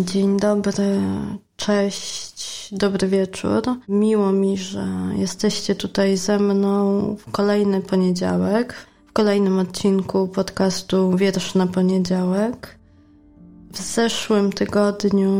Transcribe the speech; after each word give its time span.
Dzień 0.00 0.36
dobry, 0.36 1.00
cześć, 1.56 2.68
dobry 2.72 3.08
wieczór. 3.08 3.62
Miło 3.88 4.32
mi, 4.32 4.58
że 4.58 4.86
jesteście 5.16 5.74
tutaj 5.74 6.16
ze 6.16 6.38
mną 6.38 7.16
w 7.18 7.30
kolejny 7.30 7.80
poniedziałek, 7.80 8.74
w 9.06 9.12
kolejnym 9.12 9.58
odcinku 9.58 10.28
podcastu 10.28 11.16
Wiersz 11.16 11.54
na 11.54 11.66
poniedziałek. 11.66 12.78
W 13.72 13.80
zeszłym 13.80 14.52
tygodniu 14.52 15.30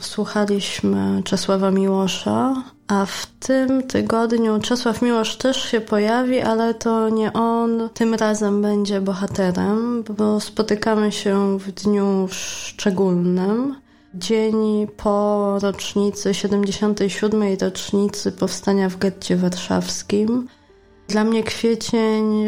słuchaliśmy 0.00 1.22
Czesława 1.24 1.70
Miłosza, 1.70 2.62
a 2.86 3.06
w 3.06 3.26
tym 3.26 3.82
tygodniu 3.82 4.60
Czesław 4.60 5.02
Miłosz 5.02 5.36
też 5.36 5.62
się 5.62 5.80
pojawi, 5.80 6.40
ale 6.40 6.74
to 6.74 7.08
nie 7.08 7.32
on 7.32 7.88
tym 7.94 8.14
razem 8.14 8.62
będzie 8.62 9.00
bohaterem, 9.00 10.04
bo 10.16 10.40
spotykamy 10.40 11.12
się 11.12 11.58
w 11.58 11.72
dniu 11.72 12.28
szczególnym. 12.30 13.74
Dzień 14.14 14.86
po 14.96 15.58
rocznicy, 15.62 16.34
77. 16.34 17.42
rocznicy 17.60 18.32
powstania 18.32 18.88
w 18.88 18.98
getcie 18.98 19.36
warszawskim. 19.36 20.48
Dla 21.08 21.24
mnie 21.24 21.42
kwiecień, 21.42 22.46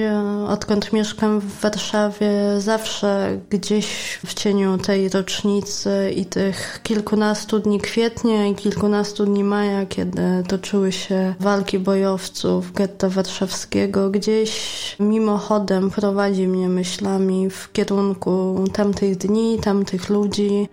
odkąd 0.48 0.92
mieszkam 0.92 1.40
w 1.40 1.60
Warszawie, 1.60 2.30
zawsze 2.58 3.40
gdzieś 3.50 4.18
w 4.26 4.34
cieniu 4.34 4.78
tej 4.78 5.08
rocznicy 5.08 6.12
i 6.16 6.24
tych 6.24 6.80
kilkunastu 6.82 7.58
dni 7.58 7.80
kwietnia 7.80 8.46
i 8.46 8.54
kilkunastu 8.54 9.24
dni 9.24 9.44
maja, 9.44 9.86
kiedy 9.86 10.22
toczyły 10.48 10.92
się 10.92 11.34
walki 11.40 11.78
bojowców 11.78 12.72
getta 12.72 13.08
warszawskiego, 13.08 14.10
gdzieś 14.10 14.96
mimochodem 15.00 15.90
prowadzi 15.90 16.48
mnie 16.48 16.68
myślami 16.68 17.50
w 17.50 17.72
kierunku 17.72 18.64
tamtych 18.72 19.16
dni, 19.16 19.58
tamtych 19.58 20.08
ludzi 20.08 20.68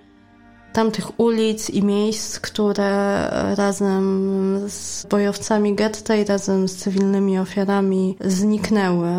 tamtych 0.74 1.20
ulic 1.20 1.70
i 1.70 1.84
miejsc, 1.84 2.40
które 2.40 3.24
razem 3.56 4.60
z 4.70 5.06
bojowcami 5.06 5.76
getta 5.76 6.16
i 6.16 6.26
razem 6.26 6.68
z 6.68 6.76
cywilnymi 6.76 7.40
ofiarami 7.40 8.18
zniknęły, 8.22 9.10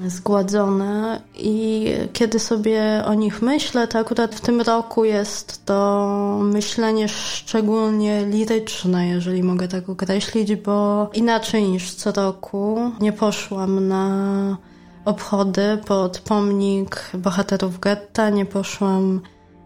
zgładzone. 0.00 1.20
I 1.34 1.90
kiedy 2.12 2.38
sobie 2.38 3.02
o 3.06 3.14
nich 3.14 3.42
myślę, 3.42 3.88
to 3.88 3.98
akurat 3.98 4.34
w 4.34 4.40
tym 4.40 4.60
roku 4.60 5.04
jest 5.04 5.64
to 5.64 6.40
myślenie 6.42 7.08
szczególnie 7.08 8.26
liryczne, 8.26 9.08
jeżeli 9.08 9.42
mogę 9.42 9.68
tak 9.68 9.88
określić, 9.88 10.56
bo 10.56 11.10
inaczej 11.14 11.68
niż 11.68 11.94
co 11.94 12.12
roku 12.12 12.90
nie 13.00 13.12
poszłam 13.12 13.88
na 13.88 14.56
obchody 15.04 15.78
pod 15.86 16.18
pomnik 16.18 17.10
bohaterów 17.14 17.80
getta, 17.80 18.30
nie 18.30 18.46
poszłam 18.46 19.20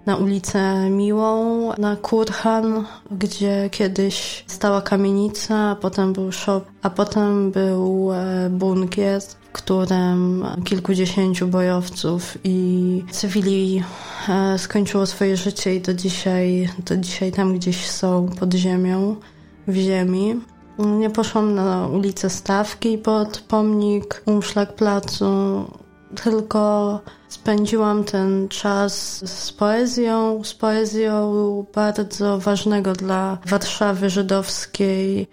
na 0.06 0.16
ulicę 0.16 0.90
Miłą, 0.90 1.70
na 1.78 1.96
Kurhan, 1.96 2.84
gdzie 3.10 3.68
kiedyś 3.70 4.44
stała 4.46 4.82
kamienica, 4.82 5.56
a 5.56 5.76
potem 5.76 6.12
był 6.12 6.32
shop, 6.32 6.60
a 6.82 6.90
potem 6.90 7.50
był 7.50 8.10
bunkier, 8.50 9.22
w 9.22 9.52
którym 9.52 10.44
kilkudziesięciu 10.64 11.48
bojowców 11.48 12.38
i 12.44 13.04
cywili 13.10 13.82
skończyło 14.56 15.06
swoje 15.06 15.36
życie 15.36 15.74
i 15.74 15.80
do 15.80 15.94
dzisiaj, 15.94 16.68
do 16.86 16.96
dzisiaj 16.96 17.32
tam 17.32 17.54
gdzieś 17.54 17.90
są 17.90 18.28
pod 18.40 18.54
ziemią, 18.54 19.16
w 19.66 19.74
ziemi. 19.74 20.40
Nie 20.78 21.10
poszłam 21.10 21.54
na 21.54 21.86
ulicę 21.86 22.30
Stawki 22.30 22.98
pod 22.98 23.40
pomnik 23.48 24.22
Umszlak 24.26 24.74
Placu, 24.74 25.64
tylko 26.24 27.00
spędziłam 27.30 28.04
ten 28.04 28.48
czas 28.48 29.24
z 29.30 29.52
poezją, 29.52 30.44
z 30.44 30.54
poezją 30.54 31.64
bardzo 31.74 32.38
ważnego 32.38 32.92
dla 32.92 33.38
Warszawy 33.46 34.10
żydowskiej 34.10 35.26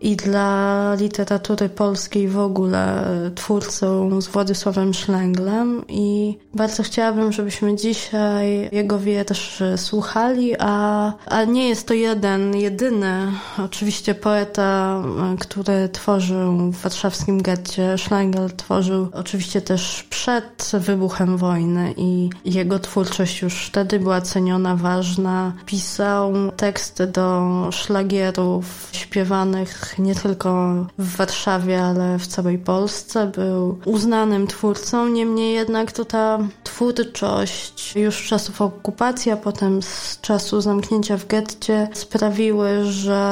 i 0.00 0.16
dla 0.16 0.94
literatury 0.94 1.68
polskiej 1.68 2.28
w 2.28 2.38
ogóle 2.38 3.04
twórcą 3.34 4.20
z 4.20 4.28
Władysławem 4.28 4.94
Szlęglem 4.94 5.84
i 5.88 6.38
bardzo 6.54 6.82
chciałabym, 6.82 7.32
żebyśmy 7.32 7.76
dzisiaj 7.76 8.68
jego 8.72 8.98
wiersz 8.98 9.62
słuchali, 9.76 10.54
a, 10.58 11.12
a 11.26 11.44
nie 11.44 11.68
jest 11.68 11.86
to 11.86 11.94
jeden, 11.94 12.56
jedyny 12.56 13.32
oczywiście 13.58 14.14
poeta, 14.14 15.02
który 15.40 15.88
tworzył 15.88 16.56
w 16.56 16.76
warszawskim 16.76 17.42
getcie. 17.42 17.98
Szlengel 17.98 18.50
tworzył 18.50 19.08
oczywiście 19.12 19.60
też 19.60 20.06
przed 20.10 20.70
wybuchem 20.74 21.36
wojny 21.36 21.94
i 21.96 22.30
jego 22.44 22.78
twórczość 22.78 23.42
już 23.42 23.66
wtedy 23.66 23.98
była 23.98 24.20
ceniona, 24.20 24.76
ważna. 24.76 25.52
Pisał 25.66 26.32
teksty 26.56 27.06
do 27.06 27.68
szlagierów 27.72 28.88
śpiewanych 28.92 29.89
nie 29.98 30.14
tylko 30.14 30.74
w 30.98 31.16
Warszawie, 31.16 31.82
ale 31.82 32.18
w 32.18 32.26
całej 32.26 32.58
Polsce. 32.58 33.26
Był 33.26 33.78
uznanym 33.84 34.46
twórcą, 34.46 35.08
niemniej 35.08 35.54
jednak 35.54 35.92
to 35.92 36.04
ta 36.04 36.38
twórczość 36.64 37.96
już 37.96 38.26
czasów 38.26 38.62
okupacji, 38.62 39.32
a 39.32 39.36
potem 39.36 39.82
z 39.82 40.20
czasu 40.20 40.60
zamknięcia 40.60 41.16
w 41.16 41.26
getcie 41.26 41.88
sprawiły, 41.92 42.84
że 42.84 43.22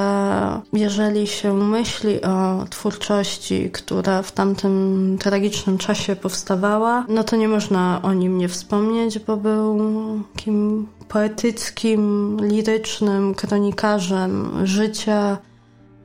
jeżeli 0.72 1.26
się 1.26 1.54
myśli 1.54 2.22
o 2.22 2.64
twórczości, 2.70 3.70
która 3.70 4.22
w 4.22 4.32
tamtym 4.32 5.16
tragicznym 5.20 5.78
czasie 5.78 6.16
powstawała, 6.16 7.04
no 7.08 7.24
to 7.24 7.36
nie 7.36 7.48
można 7.48 8.00
o 8.02 8.12
nim 8.12 8.38
nie 8.38 8.48
wspomnieć, 8.48 9.18
bo 9.18 9.36
był 9.36 9.78
takim 10.34 10.86
poetyckim, 11.08 12.36
lirycznym 12.40 13.34
kronikarzem 13.34 14.50
życia, 14.66 15.38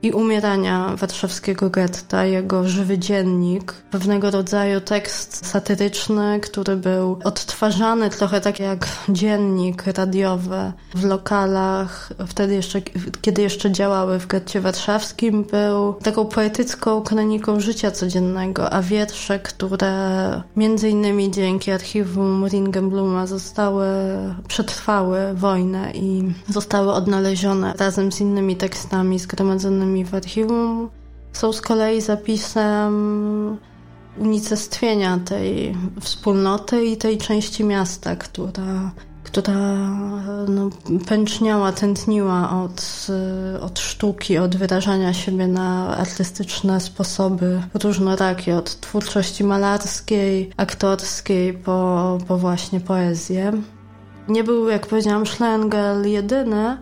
i 0.03 0.11
umierania 0.11 0.95
warszawskiego 0.95 1.69
getta, 1.69 2.25
jego 2.25 2.67
żywy 2.67 2.97
dziennik, 2.97 3.73
pewnego 3.91 4.31
rodzaju 4.31 4.81
tekst 4.81 5.45
satyryczny, 5.45 6.39
który 6.39 6.75
był 6.75 7.19
odtwarzany 7.23 8.09
trochę 8.09 8.41
tak 8.41 8.59
jak 8.59 8.87
dziennik 9.09 9.83
radiowy 9.87 10.71
w 10.95 11.05
lokalach, 11.05 12.13
wtedy 12.27 12.53
jeszcze, 12.53 12.81
kiedy 13.21 13.41
jeszcze 13.41 13.71
działały 13.71 14.19
w 14.19 14.27
getcie 14.27 14.61
warszawskim, 14.61 15.43
był 15.43 15.93
taką 15.93 16.25
poetycką 16.25 17.01
kroniką 17.01 17.59
życia 17.59 17.91
codziennego, 17.91 18.73
a 18.73 18.81
wiersze, 18.81 19.39
które 19.39 19.93
między 20.55 20.89
innymi 20.89 21.31
dzięki 21.31 21.71
archiwum 21.71 22.47
Ringenbluma 22.47 23.27
zostały, 23.27 23.87
przetrwały 24.47 25.33
wojnę 25.33 25.91
i 25.93 26.33
zostały 26.49 26.93
odnalezione 26.93 27.73
razem 27.77 28.11
z 28.11 28.21
innymi 28.21 28.55
tekstami 28.55 29.19
zgromadzonymi 29.19 29.92
w 30.05 30.15
archiwum 30.15 30.89
są 31.33 31.53
z 31.53 31.61
kolei 31.61 32.01
zapisem 32.01 32.93
unicestwienia 34.17 35.19
tej 35.25 35.75
wspólnoty 36.01 36.85
i 36.85 36.97
tej 36.97 37.17
części 37.17 37.63
miasta, 37.63 38.15
która, 38.15 38.91
która 39.23 39.53
no, 40.47 40.69
pęczniała, 41.07 41.71
tętniła 41.71 42.63
od, 42.63 43.07
od 43.61 43.79
sztuki, 43.79 44.37
od 44.37 44.55
wyrażania 44.55 45.13
siebie 45.13 45.47
na 45.47 45.97
artystyczne 45.97 46.79
sposoby 46.79 47.61
różnorakie, 47.83 48.57
od 48.57 48.79
twórczości 48.79 49.43
malarskiej, 49.43 50.51
aktorskiej 50.57 51.53
po, 51.53 52.17
po 52.27 52.37
właśnie 52.37 52.79
poezję. 52.79 53.51
Nie 54.27 54.43
był, 54.43 54.69
jak 54.69 54.87
powiedziałam, 54.87 55.25
Schlengel 55.25 56.07
jedyny, 56.07 56.77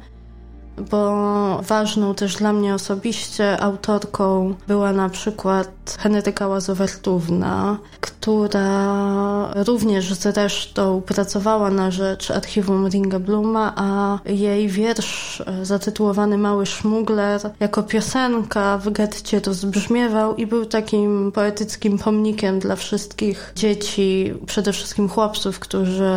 bo 0.77 1.61
ważną 1.61 2.15
też 2.15 2.35
dla 2.35 2.53
mnie 2.53 2.75
osobiście 2.75 3.61
autorką 3.61 4.55
była 4.67 4.93
na 4.93 5.09
przykład 5.09 5.97
Henryka 5.99 6.47
Łazowertówna, 6.47 7.77
która 8.01 9.53
również 9.55 10.13
zresztą 10.13 11.01
pracowała 11.01 11.69
na 11.69 11.91
rzecz 11.91 12.31
archiwum 12.31 12.87
Ringa 12.87 13.19
Bluma, 13.19 13.73
a 13.75 14.19
jej 14.25 14.67
wiersz 14.67 15.30
e, 15.39 15.65
zatytułowany 15.65 16.37
Mały 16.37 16.65
Szmugler 16.65 17.41
jako 17.59 17.83
piosenka 17.83 18.77
w 18.77 18.89
getcie 18.89 19.39
rozbrzmiewał 19.39 20.35
i 20.35 20.47
był 20.47 20.65
takim 20.65 21.31
poetyckim 21.31 21.97
pomnikiem 21.97 22.59
dla 22.59 22.75
wszystkich 22.75 23.53
dzieci, 23.55 24.33
przede 24.45 24.73
wszystkim 24.73 25.09
chłopców, 25.09 25.59
którzy 25.59 26.13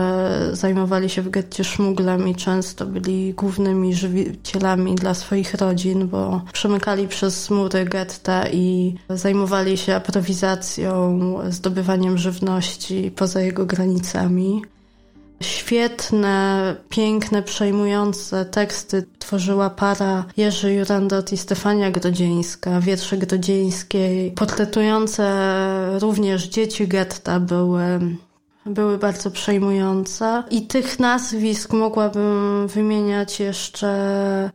zajmowali 0.52 1.10
się 1.10 1.22
w 1.22 1.30
getcie 1.30 1.64
szmuglem 1.64 2.28
i 2.28 2.34
często 2.34 2.86
byli 2.86 3.34
głównymi 3.34 3.94
żywicielami 3.94 4.94
dla 4.94 5.14
swoich 5.14 5.54
rodzin, 5.54 6.08
bo 6.08 6.42
przemykali 6.52 7.08
przez 7.08 7.50
mury 7.50 7.84
getta 7.84 8.48
i 8.48 8.94
zajmowali 9.10 9.76
się 9.76 9.94
aprowizacją, 9.94 10.94
zdobywaniem 11.48 12.18
żywności 12.18 13.12
poza 13.16 13.40
jego 13.40 13.66
granicami. 13.66 14.62
Świetne, 15.42 16.76
piękne, 16.88 17.42
przejmujące 17.42 18.44
teksty 18.44 19.06
tworzyła 19.18 19.70
para 19.70 20.24
Jerzy 20.36 20.72
Jurandot 20.72 21.32
i 21.32 21.36
Stefania 21.36 21.90
Grodzieńska. 21.90 22.80
Wiersze 22.80 23.16
Grodzieńskiej, 23.16 24.32
portretujące 24.32 25.26
również 26.00 26.48
dzieci 26.48 26.88
getta 26.88 27.40
były 27.40 28.00
były 28.66 28.98
bardzo 28.98 29.30
przejmujące. 29.30 30.42
I 30.50 30.66
tych 30.66 30.98
nazwisk 30.98 31.72
mogłabym 31.72 32.66
wymieniać 32.68 33.40
jeszcze 33.40 34.50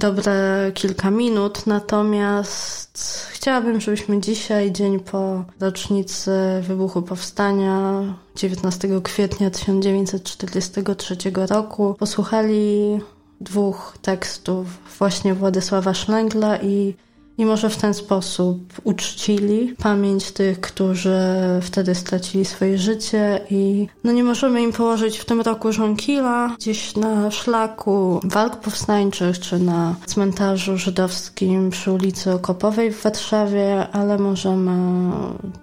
dobre 0.00 0.70
kilka 0.74 1.10
minut, 1.10 1.66
natomiast 1.66 3.26
chciałabym, 3.30 3.80
żebyśmy 3.80 4.20
dzisiaj, 4.20 4.72
dzień 4.72 5.00
po 5.00 5.44
rocznicy 5.60 6.30
wybuchu 6.62 7.02
powstania 7.02 8.02
19 8.36 8.88
kwietnia 9.02 9.50
1943 9.50 11.16
roku, 11.34 11.94
posłuchali 11.98 13.00
dwóch 13.40 13.98
tekstów 14.02 14.66
właśnie 14.98 15.34
Władysława 15.34 15.94
Szlęgla 15.94 16.58
i 16.58 16.94
i 17.40 17.44
może 17.44 17.70
w 17.70 17.76
ten 17.76 17.94
sposób 17.94 18.80
uczcili 18.84 19.74
pamięć 19.78 20.32
tych, 20.32 20.60
którzy 20.60 21.18
wtedy 21.62 21.94
stracili 21.94 22.44
swoje 22.44 22.78
życie 22.78 23.40
i 23.50 23.88
no 24.04 24.12
nie 24.12 24.24
możemy 24.24 24.62
im 24.62 24.72
położyć 24.72 25.18
w 25.18 25.24
tym 25.24 25.40
roku 25.40 25.72
żonkila 25.72 26.56
gdzieś 26.58 26.96
na 26.96 27.30
szlaku 27.30 28.20
walk 28.24 28.56
powstańczych 28.56 29.38
czy 29.38 29.58
na 29.58 29.94
cmentarzu 30.06 30.76
żydowskim 30.76 31.70
przy 31.70 31.92
ulicy 31.92 32.32
Okopowej 32.32 32.92
w 32.92 33.02
Warszawie, 33.02 33.88
ale 33.92 34.18
możemy 34.18 34.72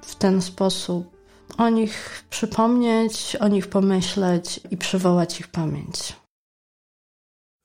w 0.01 0.15
ten 0.15 0.41
sposób 0.41 1.17
o 1.57 1.69
nich 1.69 2.23
przypomnieć, 2.29 3.35
o 3.39 3.47
nich 3.47 3.67
pomyśleć 3.67 4.59
i 4.71 4.77
przywołać 4.77 5.39
ich 5.39 5.47
pamięć. 5.47 6.15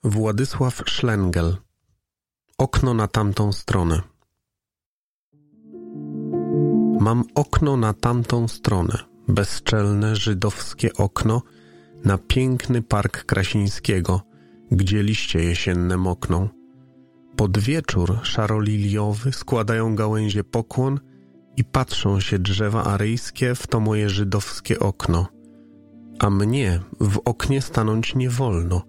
Władysław 0.04 0.82
Szlengel 0.86 1.56
Okno 2.62 2.94
na 2.94 3.08
tamtą 3.08 3.52
stronę. 3.52 4.00
Mam 7.00 7.24
okno 7.34 7.76
na 7.76 7.92
tamtą 7.92 8.48
stronę, 8.48 8.98
bezczelne 9.28 10.16
żydowskie 10.16 10.92
okno 10.98 11.42
na 12.04 12.18
piękny 12.18 12.82
park 12.82 13.24
Krasińskiego, 13.24 14.20
gdzie 14.70 15.02
liście 15.02 15.44
jesienne 15.44 15.96
mokną. 15.96 16.48
Pod 17.36 17.58
wieczór 17.58 18.18
szaroliliowy 18.22 19.32
składają 19.32 19.94
gałęzie 19.94 20.44
pokłon 20.44 21.00
i 21.56 21.64
patrzą 21.64 22.20
się 22.20 22.38
drzewa 22.38 22.84
aryjskie 22.84 23.54
w 23.54 23.66
to 23.66 23.80
moje 23.80 24.10
żydowskie 24.10 24.78
okno. 24.78 25.26
A 26.18 26.30
mnie 26.30 26.80
w 27.00 27.18
oknie 27.24 27.62
stanąć 27.62 28.14
nie 28.14 28.30
wolno. 28.30 28.82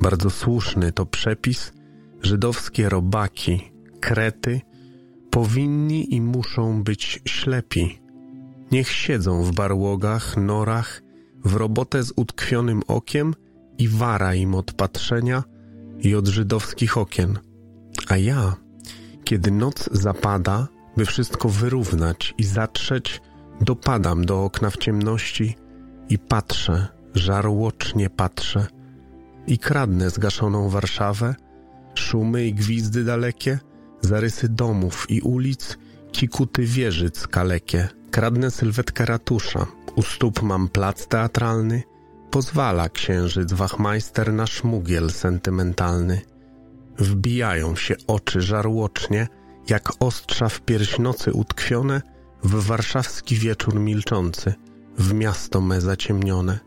Bardzo 0.00 0.30
słuszny 0.30 0.92
to 0.92 1.06
przepis– 1.06 1.72
żydowskie 2.22 2.88
robaki, 2.88 3.72
krety, 4.00 4.60
powinni 5.30 6.14
i 6.14 6.20
muszą 6.20 6.82
być 6.82 7.20
ślepi. 7.24 7.98
Niech 8.70 8.90
siedzą 8.90 9.42
w 9.42 9.52
barłogach, 9.52 10.36
norach, 10.36 11.02
w 11.44 11.54
robotę 11.54 12.02
z 12.02 12.12
utkwionym 12.16 12.82
okiem 12.86 13.34
i 13.78 13.88
wara 13.88 14.34
im 14.34 14.54
od 14.54 14.72
patrzenia 14.72 15.42
i 15.98 16.14
od 16.14 16.28
żydowskich 16.28 16.98
okien. 16.98 17.38
A 18.08 18.16
ja, 18.16 18.56
kiedy 19.24 19.50
noc 19.50 19.88
zapada, 19.92 20.68
by 20.96 21.06
wszystko 21.06 21.48
wyrównać 21.48 22.34
i 22.38 22.44
zatrzeć, 22.44 23.20
dopadam 23.60 24.24
do 24.24 24.44
okna 24.44 24.70
w 24.70 24.76
ciemności 24.76 25.56
i 26.08 26.18
patrzę, 26.18 26.88
żarłocznie 27.14 28.10
patrzę 28.10 28.66
i 29.46 29.58
kradnę 29.58 30.10
zgaszoną 30.10 30.68
Warszawę, 30.68 31.34
Szumy 31.94 32.46
i 32.46 32.54
gwizdy 32.54 33.04
dalekie, 33.04 33.58
zarysy 34.00 34.48
domów 34.48 35.06
i 35.08 35.20
ulic, 35.20 35.78
kikuty 36.12 36.62
wieżyc 36.62 37.26
kalekie. 37.26 37.88
Kradnę 38.10 38.50
sylwetkę 38.50 39.06
ratusza, 39.06 39.66
u 39.96 40.02
stóp 40.02 40.42
mam 40.42 40.68
plac 40.68 41.06
teatralny, 41.06 41.82
pozwala 42.30 42.88
księżyc 42.88 43.52
wachmajster 43.52 44.32
na 44.32 44.46
szmugiel 44.46 45.10
sentymentalny. 45.10 46.20
Wbijają 46.98 47.76
się 47.76 47.94
oczy 48.06 48.40
żarłocznie, 48.40 49.28
jak 49.68 49.92
ostrza 50.00 50.48
w 50.48 50.60
pierś 50.60 50.98
nocy 50.98 51.32
utkwione, 51.32 52.02
w 52.44 52.66
warszawski 52.66 53.36
wieczór 53.36 53.80
milczący, 53.80 54.54
w 54.98 55.14
miasto 55.14 55.60
me 55.60 55.80
zaciemnione. 55.80 56.58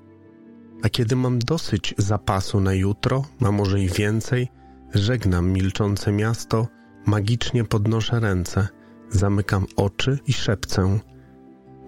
A 0.83 0.89
kiedy 0.89 1.15
mam 1.15 1.39
dosyć 1.39 1.95
zapasu 1.97 2.59
na 2.59 2.73
jutro, 2.73 3.25
a 3.41 3.51
może 3.51 3.79
i 3.79 3.89
więcej, 3.89 4.47
Żegnam 4.95 5.51
milczące 5.51 6.11
miasto, 6.11 6.67
magicznie 7.05 7.63
podnoszę 7.63 8.19
ręce, 8.19 8.67
zamykam 9.09 9.65
oczy 9.75 10.19
i 10.27 10.33
szepcę. 10.33 10.99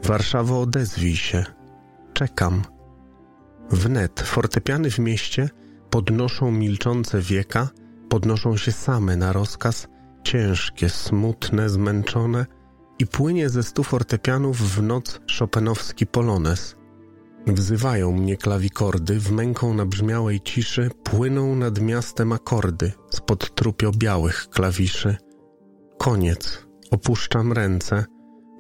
Warszawo, 0.04 0.62
odezwij 0.62 1.16
się. 1.16 1.46
Czekam. 2.14 2.62
Wnet 3.70 4.22
fortepiany 4.22 4.92
w 4.92 5.00
mieście 5.00 5.50
podnoszą 5.90 6.52
milczące 6.52 7.22
wieka, 7.22 7.70
podnoszą 8.10 8.58
się 8.58 8.72
same 8.72 9.16
na 9.16 9.34
rozkaz, 9.34 9.88
ciężkie, 10.24 10.90
smutne, 10.90 11.70
zmęczone 11.70 12.46
i 13.00 13.08
płynie 13.08 13.50
ze 13.50 13.64
stu 13.64 13.84
fortepianów 13.84 14.58
w 14.58 14.82
noc 14.82 15.20
szopenowski 15.26 16.08
polones. 16.08 16.77
Wzywają 17.48 18.12
mnie 18.12 18.38
klawikordy, 18.38 19.20
w 19.20 19.32
męką 19.32 19.74
nabrzmiałej 19.74 20.42
ciszy 20.42 20.90
płyną 21.04 21.56
nad 21.56 21.82
miastem 21.82 22.32
akordy 22.32 22.92
spod 23.10 23.56
trupio 23.56 23.92
białych 23.92 24.50
klawiszy. 24.50 25.18
Koniec, 25.98 26.68
opuszczam 26.92 27.54
ręce, 27.54 28.06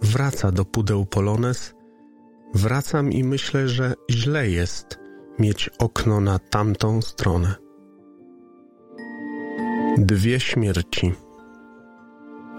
wraca 0.01 0.51
do 0.51 0.65
pudeł 0.65 1.05
polones, 1.05 1.73
wracam 2.53 3.11
i 3.11 3.23
myślę, 3.23 3.67
że 3.69 3.93
źle 4.11 4.49
jest 4.49 4.99
mieć 5.39 5.69
okno 5.79 6.21
na 6.21 6.39
tamtą 6.39 7.01
stronę. 7.01 7.55
Dwie 9.97 10.39
śmierci. 10.39 11.13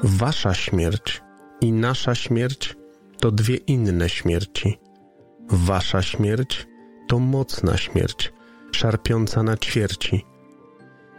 Wasza 0.03 0.55
śmierć 0.55 1.23
i 1.61 1.73
nasza 1.73 2.15
śmierć 2.15 2.77
to 3.21 3.31
dwie 3.31 3.57
inne 3.57 4.09
śmierci 4.09 4.88
Wasza 5.51 6.03
śmierć 6.03 6.67
to 7.07 7.19
mocna 7.19 7.77
śmierć, 7.77 8.33
szarpiąca 8.73 9.43
na 9.43 9.57
ćwierci. 9.57 10.25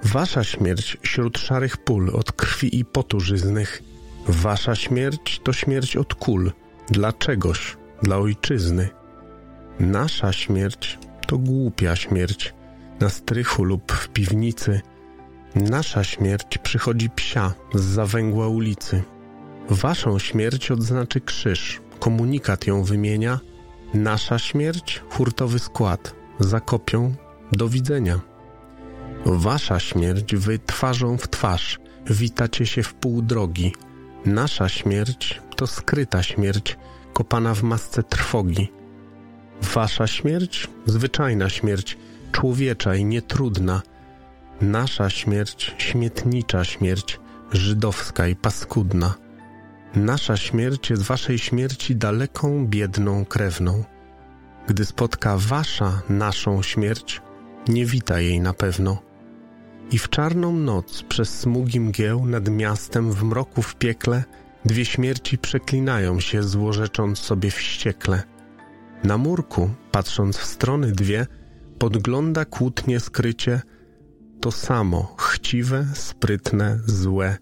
Wasza 0.04 0.44
śmierć 0.44 0.98
wśród 1.02 1.38
szarych 1.38 1.78
pól 1.78 2.10
od 2.10 2.32
krwi 2.32 2.80
i 2.80 2.86
potu 2.86 3.20
żyznych. 3.20 3.84
Wasza 4.28 4.76
śmierć 4.76 5.42
to 5.44 5.54
śmierć 5.54 5.98
od 5.98 6.16
kul, 6.16 6.52
dla 6.90 7.14
czegoś, 7.14 7.78
dla 8.04 8.18
ojczyzny. 8.18 8.90
Nasza 9.80 10.34
śmierć 10.34 11.00
to 11.28 11.38
głupia 11.38 11.96
śmierć, 11.96 12.54
na 13.00 13.10
strychu 13.10 13.64
lub 13.64 13.92
w 13.92 14.10
piwnicy. 14.10 14.82
Nasza 15.56 16.04
śmierć 16.04 16.58
przychodzi 16.58 17.10
psia 17.10 17.54
z 17.74 17.82
zawęgła 17.82 18.48
ulicy. 18.48 19.04
Waszą 19.70 20.20
śmierć 20.20 20.72
odznaczy 20.72 21.22
krzyż, 21.22 21.82
komunikat 22.00 22.68
ją 22.68 22.84
wymienia– 22.84 23.40
Nasza 23.94 24.40
śmierć, 24.40 25.04
hurtowy 25.10 25.60
skład, 25.60 26.16
zakopią, 26.40 27.16
do 27.52 27.70
widzenia. 27.70 28.20
Wasza 29.26 29.80
śmierć 29.80 30.36
wy 30.36 30.60
twarzą 30.60 31.18
w 31.18 31.28
twarz, 31.28 31.80
witacie 32.06 32.66
się 32.66 32.84
w 32.84 32.94
pół 32.94 33.22
drogi. 33.22 33.74
Nasza 34.26 34.70
śmierć 34.70 35.42
to 35.56 35.68
skryta 35.68 36.24
śmierć, 36.24 36.78
kopana 37.14 37.54
w 37.56 37.64
masce 37.64 38.04
trwogi. 38.04 38.72
Wasza 39.62 40.08
śmierć, 40.08 40.68
zwyczajna 40.86 41.50
śmierć, 41.50 41.98
człowiecza 42.32 42.96
i 42.96 43.06
nietrudna. 43.06 43.82
Nasza 44.62 45.10
śmierć, 45.10 45.76
śmietnicza 45.78 46.64
śmierć, 46.64 47.20
żydowska 47.52 48.28
i 48.28 48.36
paskudna. 48.36 49.29
Nasza 49.96 50.38
śmierć 50.38 50.90
jest 50.90 51.04
waszej 51.04 51.40
śmierci 51.40 51.96
daleką, 51.96 52.68
biedną 52.68 53.26
krewną. 53.26 53.84
Gdy 54.68 54.86
spotka 54.86 55.38
wasza, 55.38 56.02
naszą 56.10 56.62
śmierć, 56.62 57.22
nie 57.68 57.86
wita 57.86 58.20
jej 58.20 58.40
na 58.40 58.54
pewno. 58.54 59.02
I 59.92 59.98
w 59.98 60.10
czarną 60.10 60.54
noc 60.54 61.04
przez 61.04 61.40
smugi 61.40 61.80
mgieł 61.80 62.26
nad 62.26 62.50
miastem 62.50 63.12
w 63.12 63.24
mroku 63.24 63.62
w 63.62 63.76
piekle 63.76 64.24
dwie 64.66 64.86
śmierci 64.86 65.38
przeklinają 65.38 66.20
się 66.20 66.44
złorzecząc 66.44 67.20
sobie 67.20 67.52
wściekle. 67.52 68.24
Na 69.04 69.18
murku, 69.18 69.70
patrząc 69.92 70.38
w 70.38 70.46
strony 70.46 70.92
dwie, 70.92 71.28
podgląda 71.80 72.46
kłótnie 72.46 73.00
skrycie 73.00 73.62
to 74.42 74.52
samo 74.52 75.16
chciwe, 75.20 75.86
sprytne, 75.94 76.80
złe, 76.86 77.38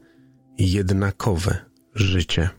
jednakowe 0.58 1.67
życie. 2.00 2.50